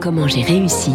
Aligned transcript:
Comment 0.00 0.28
j'ai 0.28 0.42
réussi 0.42 0.92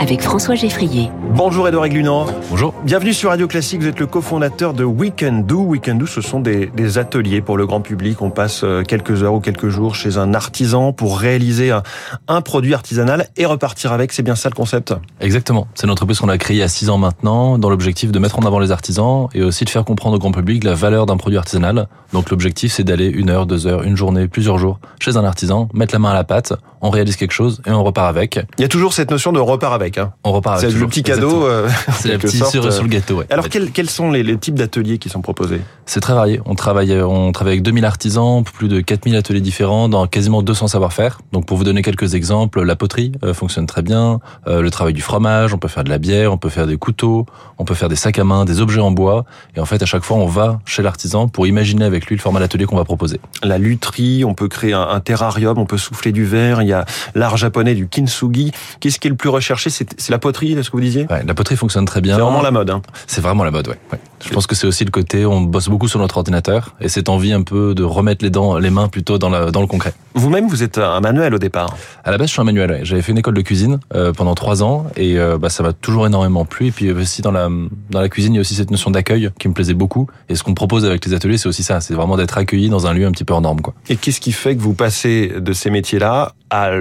avec 0.00 0.22
François 0.22 0.54
Geffrier. 0.54 1.10
Bonjour 1.34 1.68
Edouard 1.68 1.90
Glunand. 1.90 2.24
Bonjour. 2.48 2.72
Bienvenue 2.84 3.12
sur 3.12 3.28
Radio 3.28 3.46
Classique, 3.46 3.82
vous 3.82 3.86
êtes 3.86 4.00
le 4.00 4.06
cofondateur 4.06 4.72
de 4.72 4.82
Weekend 4.82 5.44
Do. 5.44 5.60
Weekend 5.60 5.98
Do, 5.98 6.06
ce 6.06 6.22
sont 6.22 6.40
des, 6.40 6.66
des, 6.74 6.96
ateliers 6.96 7.42
pour 7.42 7.58
le 7.58 7.66
grand 7.66 7.82
public. 7.82 8.22
On 8.22 8.30
passe 8.30 8.62
euh, 8.64 8.82
quelques 8.82 9.22
heures 9.22 9.34
ou 9.34 9.40
quelques 9.40 9.68
jours 9.68 9.94
chez 9.94 10.16
un 10.16 10.32
artisan 10.32 10.94
pour 10.94 11.18
réaliser 11.18 11.70
un, 11.70 11.82
un 12.28 12.40
produit 12.40 12.72
artisanal 12.72 13.28
et 13.36 13.44
repartir 13.44 13.92
avec. 13.92 14.12
C'est 14.12 14.22
bien 14.22 14.36
ça 14.36 14.48
le 14.48 14.54
concept? 14.54 14.94
Exactement. 15.20 15.68
C'est 15.74 15.84
une 15.84 15.92
entreprise 15.92 16.18
qu'on 16.18 16.30
a 16.30 16.38
créée 16.38 16.56
il 16.56 16.60
y 16.60 16.62
a 16.62 16.68
six 16.68 16.88
ans 16.88 16.98
maintenant, 16.98 17.58
dans 17.58 17.68
l'objectif 17.68 18.10
de 18.10 18.18
mettre 18.18 18.38
en 18.38 18.42
avant 18.42 18.58
les 18.58 18.72
artisans 18.72 19.28
et 19.34 19.42
aussi 19.42 19.66
de 19.66 19.70
faire 19.70 19.84
comprendre 19.84 20.16
au 20.16 20.18
grand 20.18 20.32
public 20.32 20.64
la 20.64 20.74
valeur 20.74 21.04
d'un 21.04 21.18
produit 21.18 21.36
artisanal. 21.36 21.88
Donc 22.14 22.30
l'objectif, 22.30 22.72
c'est 22.72 22.84
d'aller 22.84 23.06
une 23.06 23.28
heure, 23.28 23.44
deux 23.44 23.66
heures, 23.66 23.82
une 23.82 23.96
journée, 23.96 24.28
plusieurs 24.28 24.56
jours 24.56 24.80
chez 24.98 25.18
un 25.18 25.24
artisan, 25.24 25.68
mettre 25.74 25.94
la 25.94 25.98
main 25.98 26.10
à 26.10 26.14
la 26.14 26.24
pâte, 26.24 26.54
on 26.80 26.90
réalise 26.90 27.16
quelque 27.16 27.32
chose 27.32 27.60
et 27.66 27.70
on 27.70 27.84
repart 27.84 28.08
avec. 28.08 28.40
Il 28.58 28.62
y 28.62 28.64
a 28.64 28.68
toujours 28.68 28.94
cette 28.94 29.10
notion 29.10 29.32
de 29.32 29.40
repart 29.40 29.74
avec. 29.74 29.89
Hein. 29.98 30.12
On 30.24 30.32
repart 30.32 30.58
avec. 30.58 30.70
C'est 30.70 30.78
le 30.78 30.86
petit 30.86 31.02
cadeau. 31.02 31.46
Euh, 31.46 31.68
c'est 31.92 32.08
la 32.08 32.18
petite 32.18 32.44
cerise 32.44 32.74
sur 32.74 32.82
le 32.82 32.88
gâteau. 32.88 33.18
Ouais, 33.18 33.26
Alors 33.30 33.48
quels, 33.48 33.70
quels, 33.70 33.90
sont 33.90 34.10
les, 34.10 34.22
les 34.22 34.36
types 34.36 34.54
d'ateliers 34.54 34.98
qui 34.98 35.08
sont 35.08 35.20
proposés? 35.20 35.60
C'est 35.86 36.00
très 36.00 36.14
varié. 36.14 36.40
On 36.44 36.54
travaille, 36.54 36.92
on 37.02 37.32
travaille 37.32 37.54
avec 37.54 37.62
2000 37.62 37.84
artisans, 37.84 38.44
plus 38.44 38.68
de 38.68 38.80
4000 38.80 39.16
ateliers 39.16 39.40
différents 39.40 39.88
dans 39.88 40.06
quasiment 40.06 40.42
200 40.42 40.68
savoir-faire. 40.68 41.20
Donc 41.32 41.46
pour 41.46 41.56
vous 41.56 41.64
donner 41.64 41.82
quelques 41.82 42.14
exemples, 42.14 42.62
la 42.62 42.76
poterie 42.76 43.12
euh, 43.24 43.34
fonctionne 43.34 43.66
très 43.66 43.82
bien, 43.82 44.20
euh, 44.46 44.62
le 44.62 44.70
travail 44.70 44.94
du 44.94 45.02
fromage, 45.02 45.54
on 45.54 45.58
peut 45.58 45.68
faire 45.68 45.84
de 45.84 45.90
la 45.90 45.98
bière, 45.98 46.32
on 46.32 46.38
peut 46.38 46.48
faire 46.48 46.66
des 46.66 46.76
couteaux, 46.76 47.26
on 47.58 47.64
peut 47.64 47.74
faire 47.74 47.88
des 47.88 47.96
sacs 47.96 48.18
à 48.18 48.24
main, 48.24 48.44
des 48.44 48.60
objets 48.60 48.80
en 48.80 48.90
bois. 48.90 49.24
Et 49.56 49.60
en 49.60 49.64
fait, 49.64 49.82
à 49.82 49.86
chaque 49.86 50.04
fois, 50.04 50.16
on 50.16 50.26
va 50.26 50.60
chez 50.64 50.82
l'artisan 50.82 51.28
pour 51.28 51.46
imaginer 51.46 51.84
avec 51.84 52.06
lui 52.06 52.16
le 52.16 52.20
format 52.20 52.40
d'atelier 52.40 52.66
qu'on 52.66 52.76
va 52.76 52.84
proposer. 52.84 53.20
La 53.42 53.58
lutherie, 53.58 54.24
on 54.24 54.34
peut 54.34 54.48
créer 54.48 54.72
un, 54.72 54.82
un 54.82 55.00
terrarium, 55.00 55.58
on 55.58 55.66
peut 55.66 55.78
souffler 55.78 56.12
du 56.12 56.24
verre. 56.24 56.62
Il 56.62 56.68
y 56.68 56.72
a 56.72 56.84
l'art 57.14 57.36
japonais 57.36 57.74
du 57.74 57.88
kintsugi. 57.88 58.52
Qu'est-ce 58.80 58.98
qui 58.98 59.08
est 59.08 59.10
le 59.10 59.16
plus 59.16 59.28
recherché? 59.28 59.70
C'est 59.98 60.10
la 60.10 60.18
poterie, 60.18 60.52
est-ce 60.52 60.70
que 60.70 60.76
vous 60.76 60.82
disiez? 60.82 61.06
Ouais, 61.10 61.22
La 61.24 61.34
poterie 61.34 61.56
fonctionne 61.56 61.84
très 61.84 62.00
bien. 62.00 62.16
C'est 62.16 62.22
vraiment 62.22 62.42
la 62.42 62.50
mode. 62.50 62.70
Hein. 62.70 62.82
C'est 63.06 63.20
vraiment 63.20 63.44
la 63.44 63.50
mode, 63.50 63.68
ouais. 63.68 63.78
ouais. 63.92 63.98
Je 64.24 64.30
pense 64.30 64.46
que 64.46 64.54
c'est 64.54 64.66
aussi 64.66 64.84
le 64.84 64.90
côté, 64.90 65.24
on 65.24 65.40
bosse 65.40 65.68
beaucoup 65.68 65.88
sur 65.88 65.98
notre 65.98 66.18
ordinateur 66.18 66.74
et 66.80 66.88
cette 66.88 67.08
envie 67.08 67.32
un 67.32 67.42
peu 67.42 67.74
de 67.74 67.82
remettre 67.82 68.24
les 68.24 68.30
dents, 68.30 68.58
les 68.58 68.70
mains 68.70 68.88
plutôt 68.88 69.18
dans, 69.18 69.30
la, 69.30 69.50
dans 69.50 69.60
le 69.60 69.66
concret. 69.66 69.94
Vous-même, 70.14 70.46
vous 70.48 70.62
êtes 70.62 70.78
un 70.78 71.00
manuel 71.00 71.34
au 71.34 71.38
départ. 71.38 71.76
À 72.04 72.10
la 72.10 72.18
base, 72.18 72.28
je 72.28 72.32
suis 72.32 72.40
un 72.40 72.44
manuel. 72.44 72.70
Ouais. 72.70 72.80
J'avais 72.82 73.02
fait 73.02 73.12
une 73.12 73.18
école 73.18 73.34
de 73.34 73.40
cuisine 73.40 73.80
euh, 73.94 74.12
pendant 74.12 74.34
trois 74.34 74.62
ans 74.62 74.86
et 74.96 75.18
euh, 75.18 75.38
bah, 75.38 75.48
ça 75.48 75.62
m'a 75.62 75.72
toujours 75.72 76.06
énormément 76.06 76.44
plu. 76.44 76.66
Et 76.66 76.70
puis 76.72 76.90
aussi 76.92 77.22
dans 77.22 77.32
la 77.32 77.48
dans 77.90 78.00
la 78.00 78.08
cuisine, 78.08 78.34
il 78.34 78.36
y 78.36 78.38
a 78.38 78.42
aussi 78.42 78.54
cette 78.54 78.70
notion 78.70 78.90
d'accueil 78.90 79.30
qui 79.38 79.48
me 79.48 79.54
plaisait 79.54 79.74
beaucoup. 79.74 80.08
Et 80.28 80.34
ce 80.34 80.42
qu'on 80.42 80.54
propose 80.54 80.84
avec 80.84 81.04
les 81.06 81.14
ateliers, 81.14 81.38
c'est 81.38 81.48
aussi 81.48 81.62
ça. 81.62 81.80
C'est 81.80 81.94
vraiment 81.94 82.16
d'être 82.16 82.36
accueilli 82.36 82.68
dans 82.68 82.86
un 82.86 82.92
lieu 82.92 83.06
un 83.06 83.12
petit 83.12 83.24
peu 83.24 83.32
hors 83.32 83.40
norme, 83.40 83.60
quoi. 83.60 83.74
Et 83.88 83.96
qu'est-ce 83.96 84.20
qui 84.20 84.32
fait 84.32 84.56
que 84.56 84.60
vous 84.60 84.74
passez 84.74 85.32
de 85.38 85.52
ces 85.52 85.70
métiers-là 85.70 86.32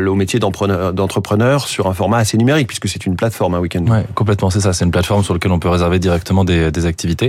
au 0.08 0.16
métier 0.16 0.40
d'entrepreneur 0.40 1.68
sur 1.68 1.86
un 1.88 1.94
format 1.94 2.18
assez 2.18 2.38
numérique, 2.38 2.68
puisque 2.68 2.88
c'est 2.88 3.06
une 3.06 3.16
plateforme, 3.16 3.54
un 3.54 3.60
week-end? 3.60 3.86
Ouais, 3.86 4.04
complètement, 4.16 4.50
c'est 4.50 4.62
ça. 4.62 4.74
C'est 4.74 4.84
une 4.84 4.92
plateforme 4.92 5.24
sur 5.24 5.36
laquelle 5.36 5.52
on 5.52 5.60
peut 5.60 5.70
réserver 5.70 6.00
directement 6.00 6.44
des, 6.44 6.72
des 6.72 6.86
activités. 6.88 7.29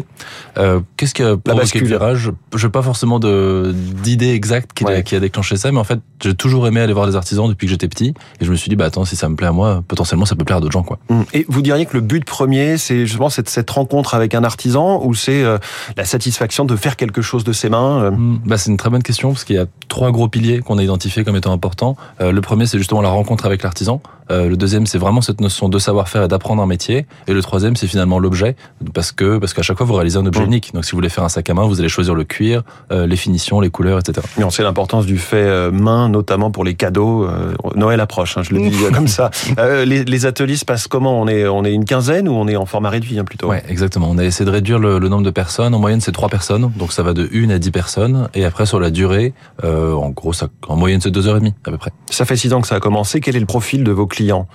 Euh, 0.59 0.81
Qu'est-ce 0.97 1.15
que 1.15 1.39
la 1.45 1.55
bascule 1.55 1.84
virage? 1.84 2.31
Je 2.55 2.67
n'ai 2.67 2.70
pas 2.70 2.83
forcément 2.83 3.19
d'idée 3.19 4.31
exacte 4.31 4.73
qui, 4.73 4.84
ouais. 4.84 5.03
qui, 5.03 5.17
a 5.17 5.20
déclenché 5.20 5.56
ça, 5.56 5.70
mais 5.73 5.79
en 5.79 5.84
fait, 5.84 6.01
j'ai 6.23 6.34
toujours 6.34 6.67
aimé 6.67 6.81
aller 6.81 6.93
voir 6.93 7.06
des 7.06 7.17
artisans 7.17 7.48
depuis 7.48 7.67
que 7.67 7.70
j'étais 7.70 7.89
petit, 7.89 8.15
et 8.41 8.45
je 8.45 8.51
me 8.51 8.56
suis 8.56 8.69
dit, 8.69 8.77
bah 8.77 8.87
attends, 8.87 9.05
si 9.05 9.17
ça 9.17 9.28
me 9.28 9.37
plaît 9.37 9.47
à 9.47 9.53
moi, 9.53 9.83
potentiellement, 9.87 10.27
ça 10.27 10.37
peut 10.37 10.45
plaire 10.45 10.59
à 10.59 10.61
d'autres 10.61 10.73
gens, 10.73 10.83
quoi. 10.83 10.98
Et 11.33 11.47
vous 11.48 11.62
diriez 11.62 11.87
que 11.87 11.95
le 11.95 12.01
but 12.01 12.25
premier, 12.25 12.78
c'est 12.78 13.06
justement 13.06 13.31
cette, 13.31 13.48
cette 13.48 13.71
rencontre 13.71 14.15
avec 14.15 14.34
un 14.34 14.45
artisan, 14.45 15.03
ou 15.05 15.15
c'est 15.15 15.43
euh, 15.43 15.59
la 15.97 16.05
satisfaction 16.05 16.65
de 16.65 16.77
faire 16.77 16.97
quelque 16.97 17.23
chose 17.23 17.45
de 17.45 17.53
ses 17.53 17.69
mains 17.69 18.03
euh... 18.03 18.11
bah, 18.45 18.59
c'est 18.59 18.71
une 18.71 18.77
très 18.77 18.91
bonne 18.91 19.03
question 19.03 19.31
parce 19.33 19.45
qu'il 19.45 19.56
y 19.56 19.59
a 19.59 19.67
trois 19.89 20.11
gros 20.11 20.28
piliers 20.28 20.61
qu'on 20.61 20.78
a 20.78 20.83
identifiés 20.83 21.25
comme 21.25 21.37
étant 21.37 21.53
importants. 21.53 21.97
Le 22.21 22.41
premier, 22.41 22.67
c'est 22.67 22.78
justement 22.78 23.03
la 23.03 23.09
rencontre 23.09 23.47
avec 23.47 23.62
l'artisan. 23.62 24.01
Euh, 24.31 24.48
le 24.48 24.56
deuxième, 24.56 24.86
c'est 24.86 24.98
vraiment 24.98 25.20
cette 25.20 25.41
notion 25.41 25.69
de 25.69 25.78
savoir-faire 25.78 26.25
et 26.25 26.28
d'apprendre 26.28 26.62
un 26.62 26.67
métier. 26.67 27.06
Et 27.27 27.33
le 27.33 27.42
troisième, 27.42 27.77
c'est 27.77 27.86
finalement 27.86 28.19
l'objet, 28.19 28.56
parce 28.95 29.12
que 29.12 29.39
parce 29.39 29.55
qu'à 29.55 29.62
chaque 29.62 29.77
fois, 29.77 29.87
vous 29.87 29.95
réalisez 29.95 30.19
un 30.19 30.27
objet 30.27 30.42
mmh. 30.42 30.47
unique. 30.47 30.70
Donc, 30.75 30.84
si 30.84 30.92
vous 30.92 30.98
voulez 30.98 31.09
faire 31.09 31.25
un 31.25 31.28
sac 31.28 31.49
à 31.50 31.55
main, 31.55 31.65
vous 31.66 31.81
allez 31.81 31.88
choisir 31.88 32.15
le 32.15 32.25
cuir, 32.25 32.62
euh, 32.93 33.06
les 33.06 33.16
finitions, 33.16 33.60
les 33.60 33.71
couleurs, 33.71 33.99
etc. 33.99 34.27
Mais 34.38 34.44
on 34.44 34.50
sait 34.50 34.62
l'importance 34.62 35.06
du 35.06 35.19
fait 35.19 35.37
euh, 35.37 35.71
main, 35.71 36.09
notamment 36.09 36.50
pour 36.50 36.65
les 36.65 36.75
cadeaux. 36.75 37.28
Noël 37.75 38.00
approche, 38.00 38.37
hein, 38.37 38.43
je 38.43 38.55
le 38.55 38.71
dis 38.71 38.77
comme 38.93 39.09
ça. 39.09 39.31
Les, 39.60 40.05
les, 40.05 40.27
ateliers 40.27 40.56
se 40.56 40.65
passent 40.65 40.87
comment? 40.87 41.21
On 41.21 41.26
est 41.26 41.47
on 41.47 41.65
est 41.65 41.72
une 41.72 41.84
quinzaine 41.84 42.28
ou 42.28 42.32
on 42.32 42.47
est 42.49 42.56
en 42.56 42.66
format 42.66 42.91
réduit 42.91 43.19
hein, 43.19 43.25
plutôt? 43.25 43.49
Ouais, 43.49 43.62
exactement. 43.69 44.09
On 44.10 44.19
a 44.19 44.25
essayé 44.25 44.44
de 44.44 44.50
réduire 44.50 44.78
le, 44.78 44.99
le 44.99 45.09
nombre 45.09 45.22
de 45.22 45.31
personnes. 45.31 45.75
En 45.75 45.78
moyenne, 45.78 46.00
c'est 46.00 46.12
trois 46.12 46.28
personnes, 46.28 46.71
donc 46.76 46.93
ça 46.93 47.03
va 47.03 47.12
de 47.12 47.28
une 47.32 47.50
à 47.50 47.59
dix 47.59 47.71
personnes. 47.71 48.28
Et 48.34 48.44
après, 48.44 48.66
sur 48.66 48.81
la 48.81 48.91
durée, 48.91 49.32
en 49.62 50.10
gros, 50.10 50.32
ça, 50.32 50.49
en 50.69 50.76
moyenne, 50.76 51.00
c'est 51.00 51.10
deux 51.10 51.26
heures 51.28 51.37
et 51.37 51.41
demie 51.41 51.55
à 51.65 51.71
peu 51.71 51.78
près. 51.78 51.91
Ça 52.10 52.25
fait 52.25 52.37
six 52.37 52.53
ans 52.53 52.60
que 52.60 52.69
ça 52.69 52.76
a 52.76 52.81
commencé. 52.81 53.21
Quel 53.21 53.37
est 53.37 53.41
le 53.41 53.47
profil 53.47 53.84
de 53.84 53.93
vos 53.93 54.06
clients? 54.06 54.19
client 54.20 54.47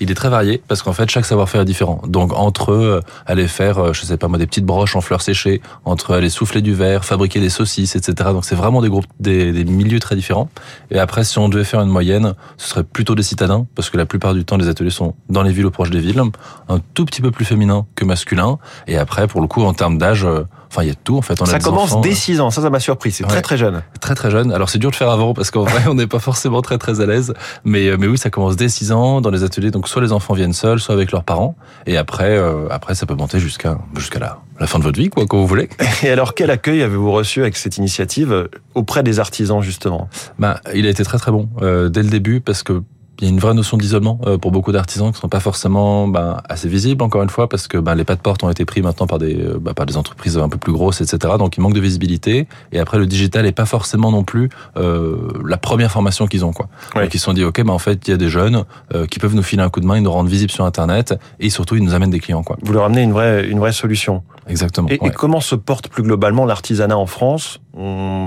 il 0.00 0.10
est 0.10 0.14
très 0.14 0.28
varié 0.28 0.62
parce 0.68 0.82
qu'en 0.82 0.92
fait 0.92 1.10
chaque 1.10 1.24
savoir-faire 1.24 1.62
est 1.62 1.66
différent. 1.66 2.00
Donc 2.06 2.32
entre 2.32 2.72
euh, 2.72 3.00
aller 3.26 3.48
faire, 3.48 3.78
euh, 3.78 3.92
je 3.92 4.04
sais 4.04 4.16
pas 4.16 4.28
moi, 4.28 4.38
des 4.38 4.46
petites 4.46 4.64
broches 4.64 4.96
en 4.96 5.00
fleurs 5.00 5.22
séchées, 5.22 5.60
entre 5.84 6.14
aller 6.14 6.30
souffler 6.30 6.62
du 6.62 6.74
verre, 6.74 7.04
fabriquer 7.04 7.40
des 7.40 7.50
saucisses, 7.50 7.96
etc. 7.96 8.30
Donc 8.32 8.44
c'est 8.44 8.54
vraiment 8.54 8.82
des 8.82 8.88
groupes, 8.88 9.06
des, 9.18 9.52
des, 9.52 9.64
milieux 9.64 10.00
très 10.00 10.16
différents. 10.16 10.48
Et 10.90 10.98
après, 10.98 11.24
si 11.24 11.38
on 11.38 11.48
devait 11.48 11.64
faire 11.64 11.80
une 11.80 11.88
moyenne, 11.88 12.34
ce 12.56 12.68
serait 12.68 12.84
plutôt 12.84 13.14
des 13.14 13.22
citadins 13.22 13.66
parce 13.74 13.90
que 13.90 13.96
la 13.96 14.06
plupart 14.06 14.34
du 14.34 14.44
temps 14.44 14.56
les 14.56 14.68
ateliers 14.68 14.90
sont 14.90 15.14
dans 15.28 15.42
les 15.42 15.52
villes 15.52 15.66
ou 15.66 15.70
proches 15.70 15.90
des 15.90 16.00
villes, 16.00 16.22
un 16.68 16.80
tout 16.94 17.04
petit 17.04 17.22
peu 17.22 17.30
plus 17.30 17.44
féminin 17.44 17.86
que 17.94 18.04
masculin. 18.04 18.58
Et 18.86 18.96
après, 18.98 19.26
pour 19.26 19.40
le 19.40 19.46
coup, 19.46 19.62
en 19.62 19.74
termes 19.74 19.98
d'âge 19.98 20.26
Enfin, 20.70 20.84
il 20.84 20.88
y 20.88 20.92
a 20.92 20.94
tout 20.94 21.16
en 21.16 21.22
fait. 21.22 21.40
On 21.42 21.46
ça 21.46 21.56
a 21.56 21.58
commence 21.58 21.92
enfants. 21.92 22.00
dès 22.00 22.14
6 22.14 22.40
ans, 22.40 22.50
ça, 22.50 22.62
ça 22.62 22.70
m'a 22.70 22.78
surpris. 22.78 23.10
C'est 23.10 23.24
ouais. 23.24 23.30
très 23.30 23.42
très 23.42 23.56
jeune. 23.56 23.82
Très 24.00 24.14
très 24.14 24.30
jeune. 24.30 24.52
Alors 24.52 24.70
c'est 24.70 24.78
dur 24.78 24.92
de 24.92 24.96
faire 24.96 25.10
avant 25.10 25.34
parce 25.34 25.50
qu'en 25.50 25.64
vrai, 25.64 25.82
on 25.88 25.94
n'est 25.94 26.06
pas 26.06 26.20
forcément 26.20 26.62
très 26.62 26.78
très 26.78 27.00
à 27.00 27.06
l'aise. 27.06 27.34
Mais 27.64 27.96
mais 27.98 28.06
oui, 28.06 28.18
ça 28.18 28.30
commence 28.30 28.54
dès 28.54 28.68
6 28.68 28.92
ans 28.92 29.20
dans 29.20 29.30
les 29.30 29.39
ateliers. 29.44 29.70
Donc 29.70 29.88
soit 29.88 30.02
les 30.02 30.12
enfants 30.12 30.34
viennent 30.34 30.52
seuls, 30.52 30.80
soit 30.80 30.94
avec 30.94 31.12
leurs 31.12 31.24
parents. 31.24 31.56
Et 31.86 31.96
après, 31.96 32.36
euh, 32.36 32.68
après 32.70 32.94
ça 32.94 33.06
peut 33.06 33.14
monter 33.14 33.38
jusqu'à 33.38 33.78
jusqu'à 33.96 34.18
la, 34.18 34.38
la 34.58 34.66
fin 34.66 34.78
de 34.78 34.84
votre 34.84 34.98
vie, 34.98 35.10
quoi, 35.10 35.26
quand 35.26 35.38
vous 35.38 35.46
voulez. 35.46 35.68
Et 36.02 36.10
alors, 36.10 36.34
quel 36.34 36.50
accueil 36.50 36.82
avez-vous 36.82 37.12
reçu 37.12 37.40
avec 37.40 37.56
cette 37.56 37.78
initiative 37.78 38.48
auprès 38.74 39.02
des 39.02 39.20
artisans 39.20 39.62
justement? 39.62 40.08
Bah, 40.38 40.60
il 40.74 40.86
a 40.86 40.90
été 40.90 41.04
très 41.04 41.18
très 41.18 41.32
bon 41.32 41.48
euh, 41.62 41.88
dès 41.88 42.02
le 42.02 42.10
début 42.10 42.40
parce 42.40 42.62
que 42.62 42.82
il 43.20 43.24
y 43.24 43.26
a 43.26 43.30
une 43.30 43.38
vraie 43.38 43.54
notion 43.54 43.76
d'isolement 43.76 44.18
euh, 44.26 44.38
pour 44.38 44.50
beaucoup 44.50 44.72
d'artisans 44.72 45.12
qui 45.12 45.20
sont 45.20 45.28
pas 45.28 45.40
forcément 45.40 46.08
ben, 46.08 46.38
assez 46.48 46.68
visibles 46.68 47.02
encore 47.02 47.22
une 47.22 47.28
fois 47.28 47.48
parce 47.48 47.68
que 47.68 47.76
ben, 47.76 47.94
les 47.94 48.04
pas 48.04 48.16
de 48.16 48.20
porte 48.20 48.42
ont 48.44 48.50
été 48.50 48.64
pris 48.64 48.80
maintenant 48.82 49.06
par 49.06 49.18
des 49.18 49.34
ben, 49.60 49.74
par 49.74 49.86
des 49.86 49.96
entreprises 49.96 50.38
un 50.38 50.48
peu 50.48 50.58
plus 50.58 50.72
grosses 50.72 51.00
etc 51.00 51.34
donc 51.38 51.56
il 51.56 51.60
manque 51.60 51.74
de 51.74 51.80
visibilité. 51.80 52.46
Et 52.72 52.78
après 52.78 52.98
le 52.98 53.06
digital 53.06 53.46
est 53.46 53.52
pas 53.52 53.66
forcément 53.66 54.10
non 54.10 54.24
plus 54.24 54.48
euh, 54.76 55.16
la 55.46 55.56
première 55.56 55.90
formation 55.90 56.26
qu'ils 56.26 56.44
ont 56.44 56.52
quoi. 56.52 56.68
Ouais. 56.94 57.02
donc 57.02 57.14
ils 57.14 57.18
se 57.18 57.24
sont 57.24 57.32
dit 57.32 57.44
ok 57.44 57.62
ben 57.62 57.72
en 57.72 57.78
fait 57.78 58.08
il 58.08 58.10
y 58.10 58.14
a 58.14 58.16
des 58.16 58.28
jeunes 58.28 58.64
euh, 58.94 59.06
qui 59.06 59.18
peuvent 59.18 59.34
nous 59.34 59.42
filer 59.42 59.62
un 59.62 59.68
coup 59.68 59.80
de 59.80 59.86
main 59.86 59.96
ils 59.96 60.02
nous 60.02 60.12
rendent 60.12 60.28
visibles 60.28 60.52
sur 60.52 60.64
internet 60.64 61.14
et 61.38 61.50
surtout 61.50 61.76
ils 61.76 61.84
nous 61.84 61.94
amènent 61.94 62.10
des 62.10 62.20
clients 62.20 62.42
quoi. 62.42 62.56
Vous 62.62 62.72
leur 62.72 62.84
amenez 62.84 63.02
une 63.02 63.12
vraie 63.12 63.46
une 63.46 63.58
vraie 63.58 63.72
solution. 63.72 64.22
Exactement 64.48 64.88
et, 64.88 64.98
ouais. 65.00 65.08
et 65.08 65.10
comment 65.10 65.40
se 65.40 65.54
porte 65.54 65.88
plus 65.88 66.02
globalement 66.02 66.46
l'artisanat 66.46 66.96
en 66.96 67.06
France? 67.06 67.60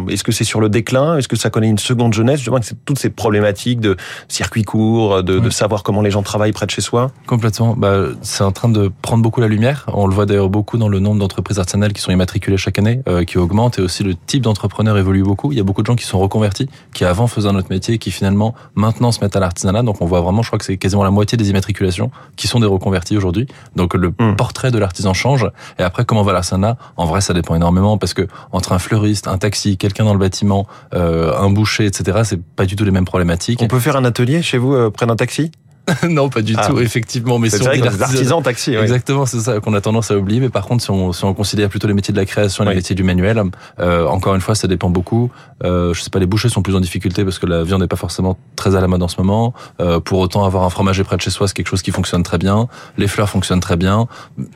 Est-ce 0.10 0.24
que 0.24 0.32
c'est 0.32 0.46
sur 0.46 0.62
le 0.62 0.70
déclin? 0.70 1.18
Est-ce 1.18 1.28
que 1.28 1.36
ça 1.36 1.50
connaît 1.50 1.70
une 1.70 1.78
seconde 1.78 2.14
jeunesse? 2.14 2.42
Je 2.42 2.50
vois 2.50 2.60
que 2.60 2.66
c'est 2.66 2.86
toutes 2.86 2.98
ces 2.98 3.10
problématiques 3.10 3.82
de 3.82 3.98
circuit 4.28 4.64
court, 4.64 4.83
de, 5.22 5.40
de, 5.40 5.50
savoir 5.50 5.84
comment 5.84 6.02
les 6.02 6.12
gens 6.12 6.24
travaillent 6.24 6.52
près 6.52 6.66
de 6.66 6.72
chez 6.72 6.82
soi. 6.82 7.12
Complètement. 7.28 7.76
Bah, 7.78 7.98
c'est 8.22 8.44
en 8.44 8.52
train 8.52 8.70
de 8.70 8.92
prendre 9.02 9.22
beaucoup 9.22 9.42
la 9.42 9.48
lumière. 9.48 9.86
On 9.94 10.08
le 10.08 10.16
voit 10.16 10.26
d'ailleurs 10.26 10.50
beaucoup 10.50 10.78
dans 10.78 10.90
le 10.90 11.00
nombre 11.00 11.20
d'entreprises 11.20 11.60
artisanales 11.60 11.94
qui 11.94 12.02
sont 12.02 12.12
immatriculées 12.12 12.58
chaque 12.58 12.80
année, 12.80 13.02
euh, 13.08 13.24
qui 13.24 13.38
augmente, 13.38 13.78
et 13.80 13.82
aussi 13.82 14.04
le 14.04 14.16
type 14.16 14.44
d'entrepreneur 14.44 14.98
évolue 14.98 15.24
beaucoup. 15.24 15.52
Il 15.52 15.58
y 15.58 15.62
a 15.62 15.64
beaucoup 15.64 15.82
de 15.82 15.88
gens 15.88 15.96
qui 15.96 16.06
sont 16.06 16.20
reconvertis, 16.20 16.68
qui 16.94 17.06
avant 17.06 17.28
faisaient 17.28 17.50
un 17.50 17.56
autre 17.56 17.70
métier, 17.70 17.98
qui 17.98 18.12
finalement 18.12 18.56
maintenant 18.76 19.12
se 19.12 19.22
mettent 19.22 19.36
à 19.36 19.40
l'artisanat. 19.40 19.84
Donc 19.84 20.02
on 20.02 20.06
voit 20.06 20.22
vraiment, 20.22 20.42
je 20.42 20.48
crois 20.50 20.60
que 20.60 20.66
c'est 20.66 20.78
quasiment 20.78 21.04
la 21.04 21.12
moitié 21.12 21.38
des 21.38 21.50
immatriculations 21.50 22.10
qui 22.36 22.48
sont 22.48 22.60
des 22.60 22.68
reconvertis 22.68 23.16
aujourd'hui. 23.18 23.48
Donc 23.76 23.94
le 23.94 24.14
Mm. 24.20 24.36
portrait 24.36 24.72
de 24.72 24.78
l'artisan 24.78 25.14
change. 25.14 25.50
Et 25.80 25.84
après, 25.84 26.06
comment 26.06 26.24
va 26.24 26.34
l'artisanat? 26.34 26.78
En 26.98 27.06
vrai, 27.06 27.22
ça 27.22 27.34
dépend 27.34 27.56
énormément 27.56 27.98
parce 27.98 28.14
que 28.14 28.28
entre 28.52 28.74
un 28.74 28.80
fleuriste, 28.80 29.28
un 29.28 29.38
taxi, 29.38 29.78
quelqu'un 29.78 30.06
dans 30.06 30.14
le 30.14 30.20
bâtiment, 30.20 30.68
euh, 30.94 31.38
un 31.38 31.50
boucher, 31.50 31.86
etc. 31.86 32.22
C'est 32.24 32.42
pas 32.42 32.66
du 32.66 32.76
tout 32.76 32.86
les 32.86 32.92
mêmes 32.92 33.06
problématiques. 33.06 33.60
On 33.62 33.68
peut 33.68 33.80
faire 33.80 33.96
un 33.96 34.06
atelier 34.06 34.42
chez 34.42 34.58
vous 34.58 34.73
euh, 34.74 34.90
près 34.90 35.06
d'un 35.06 35.16
taxi 35.16 35.52
non, 36.10 36.30
pas 36.30 36.42
du 36.42 36.54
Ah, 36.58 36.68
tout, 36.70 36.80
effectivement. 36.80 37.40
Mais 37.40 37.50
C'est 37.50 37.58
si 37.58 37.64
on 37.64 37.66
vrai 37.66 37.78
que 37.82 37.84
les 37.90 38.02
artisans 38.02 38.42
taxi. 38.42 38.70
oui. 38.72 38.78
Exactement, 38.78 39.26
c'est 39.26 39.42
ça 39.42 39.60
qu'on 39.60 39.74
a 39.74 39.82
tendance 39.82 40.12
à 40.12 40.18
oublier. 40.18 40.40
Mais 40.40 40.48
par 40.48 40.66
contre, 40.66 40.82
si 40.82 40.90
on, 40.92 41.12
si 41.12 41.26
on 41.26 41.34
considère 41.34 41.68
plutôt 41.68 41.90
les 41.90 41.94
métiers 41.94 42.14
de 42.14 42.18
la 42.18 42.26
création, 42.26 42.64
Oui. 42.64 42.70
les 42.70 42.76
métiers 42.78 42.96
du 42.96 43.04
manuel, 43.04 43.44
euh, 43.82 44.08
encore 44.08 44.34
une 44.34 44.40
fois, 44.40 44.56
ça 44.56 44.70
dépend 44.70 44.90
beaucoup. 44.90 45.30
Euh, 45.66 45.94
je 45.94 46.02
sais 46.02 46.10
pas, 46.10 46.20
les 46.20 46.26
bouchers 46.26 46.48
sont 46.48 46.62
plus 46.62 46.74
en 46.74 46.80
difficulté 46.80 47.26
parce 47.26 47.38
que 47.38 47.46
la 47.48 47.64
viande 47.66 47.82
n'est 47.82 47.90
pas 47.90 47.98
forcément 47.98 48.38
très 48.56 48.78
à 48.78 48.80
la 48.80 48.88
mode 48.88 49.04
en 49.04 49.10
ce 49.10 49.18
moment. 49.20 49.54
Euh, 49.82 50.00
pour 50.00 50.20
autant, 50.20 50.46
avoir 50.46 50.64
un 50.64 50.70
fromager 50.70 51.04
près 51.04 51.18
de 51.18 51.22
chez 51.22 51.32
soi, 51.32 51.50
c'est 51.50 51.54
quelque 51.54 51.68
chose 51.68 51.82
qui 51.82 51.92
fonctionne 51.92 52.24
très 52.24 52.38
bien. 52.38 52.70
Les 52.98 53.10
fleurs 53.10 53.28
fonctionnent 53.30 53.60
très 53.60 53.76
bien. 53.76 54.08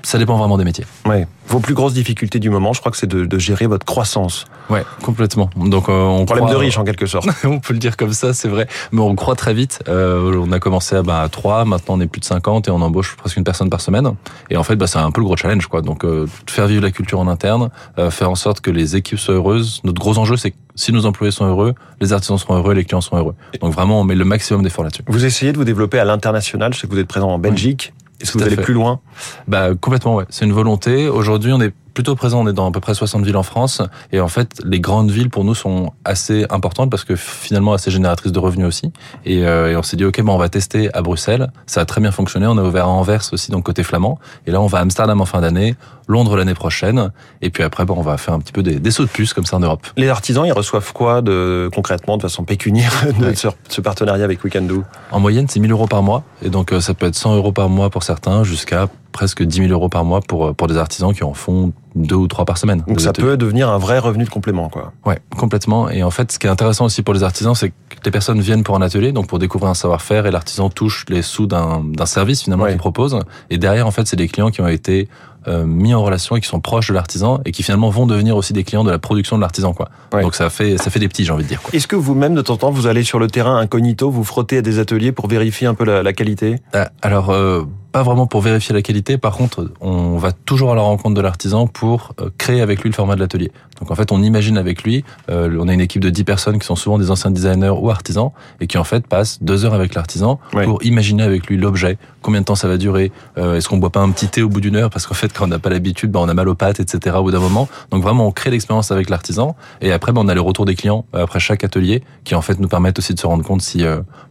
Ça 0.03 0.19
dépend 0.19 0.37
vraiment 0.37 0.57
des 0.57 0.63
métiers. 0.63 0.85
Ouais. 1.05 1.27
Vos 1.49 1.59
plus 1.59 1.73
grosses 1.73 1.93
difficultés 1.93 2.39
du 2.39 2.49
moment, 2.49 2.71
je 2.71 2.79
crois 2.79 2.91
que 2.93 2.97
c'est 2.97 3.05
de, 3.05 3.25
de 3.25 3.37
gérer 3.37 3.67
votre 3.67 3.85
croissance. 3.85 4.45
Ouais, 4.69 4.83
complètement. 5.03 5.49
Donc 5.55 5.89
on 5.89 6.25
problème 6.25 6.49
de 6.49 6.55
riche 6.55 6.77
en 6.77 6.83
quelque 6.83 7.05
sorte. 7.05 7.27
on 7.43 7.59
peut 7.59 7.73
le 7.73 7.79
dire 7.79 7.97
comme 7.97 8.13
ça, 8.13 8.33
c'est 8.33 8.47
vrai. 8.47 8.67
Mais 8.91 9.01
on 9.01 9.15
croit 9.15 9.35
très 9.35 9.53
vite. 9.53 9.83
on 9.87 10.51
a 10.51 10.59
commencé 10.59 10.95
à, 10.95 11.03
bah, 11.03 11.27
3, 11.31 11.65
maintenant 11.65 11.95
on 11.95 12.01
est 12.01 12.07
plus 12.07 12.19
de 12.19 12.25
50 12.25 12.67
et 12.67 12.71
on 12.71 12.81
embauche 12.81 13.15
presque 13.15 13.37
une 13.37 13.43
personne 13.43 13.69
par 13.69 13.81
semaine. 13.81 14.11
Et 14.49 14.57
en 14.57 14.63
fait, 14.63 14.75
bah, 14.75 14.87
c'est 14.87 14.99
un 14.99 15.11
peu 15.11 15.21
le 15.21 15.25
gros 15.25 15.37
challenge, 15.37 15.67
quoi. 15.67 15.81
Donc 15.81 16.05
faire 16.49 16.67
vivre 16.67 16.83
la 16.83 16.91
culture 16.91 17.19
en 17.19 17.27
interne, 17.27 17.69
faire 18.09 18.29
en 18.29 18.35
sorte 18.35 18.61
que 18.61 18.71
les 18.71 18.95
équipes 18.95 19.19
soient 19.19 19.35
heureuses. 19.35 19.81
Notre 19.83 19.99
gros 19.99 20.17
enjeu, 20.17 20.37
c'est 20.37 20.51
que 20.51 20.57
si 20.77 20.91
nos 20.93 21.05
employés 21.05 21.31
sont 21.31 21.45
heureux, 21.45 21.73
les 21.99 22.13
artisans 22.13 22.37
seront 22.37 22.55
heureux, 22.55 22.73
les 22.73 22.85
clients 22.85 23.01
seront 23.01 23.17
heureux. 23.17 23.35
Donc 23.61 23.73
vraiment, 23.73 23.99
on 23.99 24.03
met 24.03 24.15
le 24.15 24.25
maximum 24.25 24.63
d'efforts 24.63 24.83
là-dessus. 24.83 25.03
Vous 25.07 25.25
essayez 25.25 25.51
de 25.51 25.57
vous 25.57 25.63
développer 25.63 25.99
à 25.99 26.05
l'international? 26.05 26.73
Je 26.73 26.79
sais 26.79 26.87
que 26.87 26.93
vous 26.93 26.99
êtes 26.99 27.07
présent 27.07 27.29
en 27.29 27.39
Belgique. 27.39 27.93
Est-ce 28.21 28.31
que 28.31 28.37
vous 28.39 28.43
allez 28.45 28.55
plus 28.55 28.73
loin? 28.73 28.99
Bah 29.47 29.69
complètement, 29.79 30.15
ouais. 30.15 30.25
C'est 30.29 30.45
une 30.45 30.53
volonté. 30.53 31.07
Aujourd'hui, 31.07 31.51
on 31.51 31.61
est 31.61 31.73
plutôt 31.97 32.15
présent. 32.15 32.41
On 32.43 32.47
est 32.47 32.53
dans 32.53 32.67
à 32.67 32.71
peu 32.71 32.79
près 32.79 32.93
60 32.93 33.25
villes 33.25 33.37
en 33.37 33.41
France. 33.41 33.81
Et 34.11 34.19
en 34.19 34.27
fait, 34.27 34.61
les 34.63 34.79
grandes 34.79 35.09
villes, 35.09 35.31
pour 35.31 35.43
nous, 35.43 35.55
sont 35.55 35.93
assez 36.05 36.45
importantes 36.51 36.91
parce 36.91 37.03
que 37.03 37.15
finalement, 37.15 37.73
assez 37.73 37.89
génératrices 37.89 38.31
de 38.31 38.37
revenus 38.37 38.67
aussi. 38.67 38.91
Et, 39.25 39.47
euh, 39.47 39.71
et 39.71 39.75
on 39.75 39.81
s'est 39.81 39.97
dit, 39.97 40.05
OK, 40.05 40.21
bon, 40.21 40.35
on 40.35 40.37
va 40.37 40.47
tester 40.47 40.93
à 40.93 41.01
Bruxelles. 41.01 41.51
Ça 41.65 41.81
a 41.81 41.85
très 41.85 41.99
bien 41.99 42.11
fonctionné. 42.11 42.45
On 42.45 42.55
a 42.59 42.61
ouvert 42.61 42.85
à 42.85 42.89
Anvers 42.89 43.23
aussi, 43.31 43.49
donc 43.49 43.63
côté 43.63 43.81
flamand. 43.81 44.19
Et 44.45 44.51
là, 44.51 44.61
on 44.61 44.67
va 44.67 44.77
à 44.77 44.81
Amsterdam 44.81 45.19
en 45.19 45.25
fin 45.25 45.41
d'année, 45.41 45.75
Londres 46.07 46.37
l'année 46.37 46.53
prochaine. 46.53 47.11
Et 47.41 47.49
puis 47.49 47.63
après, 47.63 47.83
bon, 47.83 47.95
on 47.97 48.03
va 48.03 48.17
faire 48.17 48.35
un 48.35 48.39
petit 48.41 48.53
peu 48.53 48.61
des, 48.61 48.79
des 48.79 48.91
sauts 48.91 49.05
de 49.05 49.09
puce 49.09 49.33
comme 49.33 49.45
ça 49.45 49.57
en 49.57 49.61
Europe. 49.61 49.87
Les 49.97 50.09
artisans, 50.09 50.45
ils 50.45 50.51
reçoivent 50.51 50.93
quoi 50.93 51.23
de, 51.23 51.67
concrètement, 51.73 52.17
de 52.17 52.21
façon 52.21 52.43
pécuniaire, 52.43 52.93
de 53.19 53.33
ce, 53.33 53.81
partenariat 53.81 54.23
avec 54.23 54.43
Weekend 54.43 54.71
En 55.09 55.19
moyenne, 55.19 55.47
c'est 55.49 55.59
1000 55.59 55.71
euros 55.71 55.87
par 55.87 56.03
mois. 56.03 56.21
Et 56.43 56.49
donc, 56.49 56.73
euh, 56.73 56.79
ça 56.79 56.93
peut 56.93 57.07
être 57.07 57.15
100 57.15 57.37
euros 57.37 57.53
par 57.53 57.69
mois 57.69 57.89
pour 57.89 58.03
certains 58.03 58.43
jusqu'à 58.43 58.87
presque 59.17 59.41
10 59.41 59.61
000 59.61 59.71
euros 59.71 59.89
par 59.89 60.05
mois 60.05 60.21
pour, 60.21 60.53
pour 60.53 60.67
des 60.67 60.77
artisans 60.77 61.11
qui 61.11 61.23
en 61.23 61.33
font 61.33 61.73
deux 61.95 62.15
ou 62.15 62.27
trois 62.27 62.45
par 62.45 62.59
semaine. 62.59 62.83
Donc 62.87 63.01
ça 63.01 63.13
peut 63.13 63.35
devenir 63.35 63.67
un 63.67 63.79
vrai 63.79 63.97
revenu 63.97 64.25
de 64.25 64.29
complément, 64.29 64.69
quoi. 64.69 64.93
Ouais, 65.07 65.17
complètement. 65.35 65.89
Et 65.89 66.03
en 66.03 66.11
fait, 66.11 66.31
ce 66.31 66.37
qui 66.37 66.45
est 66.45 66.49
intéressant 66.51 66.85
aussi 66.85 67.01
pour 67.01 67.15
les 67.15 67.23
artisans, 67.23 67.55
c'est 67.55 67.69
que 67.69 67.73
les 68.05 68.11
personnes 68.11 68.39
viennent 68.39 68.61
pour 68.61 68.75
un 68.75 68.83
atelier, 68.83 69.11
donc 69.11 69.25
pour 69.25 69.39
découvrir 69.39 69.71
un 69.71 69.73
savoir-faire, 69.73 70.27
et 70.27 70.31
l'artisan 70.31 70.69
touche 70.69 71.05
les 71.09 71.23
sous 71.23 71.47
d'un 71.47 71.81
service 72.05 72.43
finalement 72.43 72.67
qu'il 72.67 72.77
propose. 72.77 73.19
Et 73.49 73.57
derrière, 73.57 73.87
en 73.87 73.91
fait, 73.91 74.05
c'est 74.05 74.15
des 74.15 74.27
clients 74.27 74.51
qui 74.51 74.61
ont 74.61 74.67
été 74.67 75.09
euh, 75.47 75.65
mis 75.65 75.93
en 75.93 76.03
relation 76.03 76.35
et 76.35 76.41
qui 76.41 76.47
sont 76.47 76.59
proches 76.59 76.89
de 76.89 76.93
l'artisan 76.93 77.39
et 77.45 77.51
qui 77.51 77.63
finalement 77.63 77.89
vont 77.89 78.05
devenir 78.05 78.35
aussi 78.35 78.51
des 78.51 78.65
clients 78.65 78.83
de 78.83 78.91
la 78.91 78.99
production 78.99 79.37
de 79.37 79.41
l'artisan 79.41 79.71
quoi. 79.71 79.87
Donc 80.11 80.35
ça 80.35 80.49
fait 80.49 80.77
ça 80.77 80.89
fait 80.89 80.99
des 80.99 81.07
petits 81.07 81.23
j'ai 81.23 81.31
envie 81.31 81.43
de 81.43 81.47
dire. 81.47 81.61
Est-ce 81.71 81.87
que 81.87 81.95
vous-même 81.95 82.35
de 82.35 82.41
temps 82.41 82.55
en 82.55 82.57
temps 82.57 82.71
vous 82.71 82.85
allez 82.85 83.03
sur 83.03 83.17
le 83.17 83.27
terrain 83.27 83.57
incognito, 83.57 84.09
vous 84.09 84.25
frottez 84.25 84.57
à 84.57 84.61
des 84.61 84.79
ateliers 84.79 85.13
pour 85.13 85.27
vérifier 85.27 85.67
un 85.67 85.73
peu 85.73 85.85
la, 85.85 86.03
la 86.03 86.11
qualité? 86.11 86.57
Euh, 86.75 86.83
Alors 87.01 87.29
euh, 87.29 87.63
pas 87.97 88.03
vraiment 88.03 88.27
pour 88.27 88.41
vérifier 88.41 88.75
la 88.75 88.83
qualité. 88.83 89.17
Par 89.17 89.35
contre, 89.35 89.71
on 89.81 90.19
va 90.19 90.31
toujours 90.31 90.71
à 90.71 90.75
la 90.75 90.83
rencontre 90.83 91.15
de 91.15 91.21
l'artisan 91.21 91.65
pour 91.65 92.13
euh, 92.21 92.29
créer 92.37 92.61
avec 92.61 92.83
lui 92.83 92.91
le 92.91 92.93
format 92.93 93.15
de 93.15 93.21
l'atelier. 93.21 93.51
Donc 93.79 93.89
en 93.89 93.95
fait, 93.95 94.11
on 94.11 94.21
imagine 94.21 94.55
avec 94.55 94.83
lui, 94.83 95.03
euh, 95.31 95.57
on 95.59 95.67
a 95.67 95.73
une 95.73 95.81
équipe 95.81 96.03
de 96.03 96.11
10 96.11 96.23
personnes 96.23 96.59
qui 96.59 96.65
sont 96.67 96.75
souvent 96.75 96.99
des 96.99 97.09
anciens 97.09 97.31
designers 97.31 97.73
ou 97.79 97.89
artisans 97.89 98.29
et 98.59 98.67
qui 98.67 98.77
en 98.77 98.83
fait 98.83 99.07
passent 99.07 99.41
deux 99.41 99.65
heures 99.65 99.73
avec 99.73 99.95
l'artisan 99.95 100.39
pour 100.51 100.83
imaginer 100.83 101.23
avec 101.23 101.47
lui 101.47 101.57
l'objet, 101.57 101.97
combien 102.21 102.41
de 102.41 102.45
temps 102.45 102.55
ça 102.55 102.67
va 102.67 102.77
durer, 102.77 103.11
euh, 103.37 103.55
est-ce 103.55 103.67
qu'on 103.67 103.77
boit 103.77 103.91
pas 103.91 104.01
un 104.01 104.11
petit 104.11 104.27
thé 104.27 104.43
au 104.43 104.49
bout 104.49 104.61
d'une 104.61 104.75
heure? 104.75 104.89
Parce 104.89 105.07
qu'en 105.07 105.15
fait 105.15 105.31
quand 105.33 105.45
on 105.45 105.47
n'a 105.47 105.59
pas 105.59 105.69
l'habitude, 105.69 106.11
bah, 106.11 106.19
on 106.21 106.29
a 106.29 106.33
mal 106.35 106.49
aux 106.49 106.55
pattes, 106.55 106.79
etc. 106.79 107.15
au 107.19 107.23
bout 107.23 107.31
d'un 107.31 107.39
moment. 107.39 107.67
Donc 107.91 108.03
vraiment, 108.03 108.27
on 108.27 108.31
crée 108.31 108.51
l'expérience 108.51 108.91
avec 108.91 109.09
l'artisan 109.09 109.55
et 109.81 109.91
après, 109.91 110.11
bah, 110.11 110.21
on 110.23 110.27
a 110.27 110.35
le 110.35 110.41
retour 110.41 110.65
des 110.65 110.75
clients 110.75 111.05
après 111.13 111.39
chaque 111.39 111.63
atelier 111.63 112.03
qui 112.23 112.35
en 112.35 112.41
fait 112.41 112.59
nous 112.59 112.67
permettent 112.67 112.99
aussi 112.99 113.13
de 113.13 113.19
se 113.19 113.25
rendre 113.25 113.43
compte 113.43 113.61
si 113.61 113.83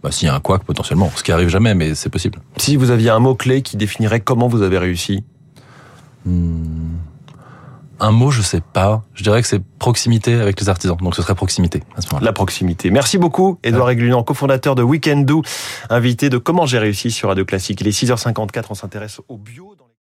bah, 0.03 0.11
s'il 0.11 0.27
y 0.27 0.31
a 0.31 0.35
un 0.35 0.41
couac 0.41 0.63
potentiellement, 0.65 1.11
ce 1.17 1.23
qui 1.23 1.33
arrive 1.33 1.49
jamais, 1.49 1.75
mais 1.75 1.95
c'est 1.95 2.11
possible. 2.11 2.39
Si 2.59 2.77
vous 2.77 2.91
aviez 2.91 3.11
un 3.11 3.19
mot 3.19 3.35
clé 3.35 3.56
qui 3.63 3.77
définirait 3.77 4.21
comment 4.21 4.49
vous 4.49 4.63
avez 4.63 4.79
réussi 4.79 5.25
hmm. 6.25 6.97
Un 7.99 8.11
mot, 8.11 8.31
je 8.31 8.43
sais 8.43 8.61
pas. 8.61 9.05
Je 9.15 9.23
dirais 9.23 9.41
que 9.41 9.49
c'est 9.49 9.63
proximité 9.79 10.35
avec 10.35 10.61
les 10.61 10.69
artisans. 10.69 10.97
Donc 10.99 11.15
ce 11.15 11.23
serait 11.23 11.35
proximité 11.35 11.83
à 11.97 12.03
ce 12.03 12.09
moment-là. 12.09 12.27
La 12.27 12.33
proximité. 12.35 12.91
Merci 12.91 13.17
beaucoup, 13.17 13.59
Edouard 13.63 13.89
Églunan, 13.91 14.23
cofondateur 14.23 14.75
de 14.75 14.83
Weekend 14.83 15.25
Do, 15.25 15.43
invité 15.89 16.29
de 16.29 16.37
Comment 16.37 16.67
j'ai 16.67 16.79
réussi 16.79 17.11
sur 17.11 17.29
Radio 17.29 17.47
Classique. 17.47 17.81
Il 17.81 17.89
est 17.89 17.99
6h54, 17.99 18.65
on 18.69 18.75
s'intéresse 18.75 19.21
au 19.29 19.39
bio. 19.39 19.75